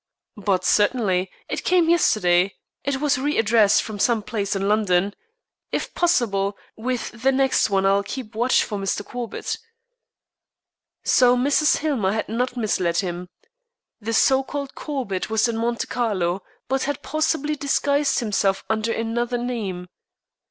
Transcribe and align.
"But 0.45 0.65
certainly. 0.65 1.29
It 1.47 1.63
came 1.63 1.87
yesterday. 1.87 2.55
It 2.83 2.99
was 2.99 3.19
re 3.19 3.37
addressed 3.37 3.83
from 3.83 3.99
some 3.99 4.23
place 4.23 4.55
in 4.55 4.67
London. 4.67 5.13
If 5.71 5.93
possible, 5.93 6.57
with 6.75 7.11
the 7.21 7.31
next 7.31 7.69
one 7.69 7.85
I 7.85 7.93
will 7.93 8.01
keep 8.01 8.33
watch 8.33 8.63
for 8.63 8.79
Mr. 8.79 9.05
Corbett." 9.05 9.59
So 11.03 11.37
Mrs. 11.37 11.77
Hillmer 11.77 12.13
had 12.13 12.27
not 12.29 12.57
misled 12.57 12.97
him. 12.97 13.29
The 13.99 14.13
so 14.13 14.41
called 14.41 14.73
Corbett 14.73 15.29
was 15.29 15.47
in 15.47 15.55
Monte 15.57 15.85
Carlo, 15.85 16.41
but 16.67 16.85
had 16.85 17.03
possibly 17.03 17.55
disguised 17.55 18.17
himself 18.21 18.65
under 18.71 18.91
another 18.91 19.37
name. 19.37 19.87